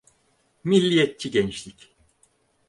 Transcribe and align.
Milliyetçi 0.63 1.31
gençlik. 1.31 1.93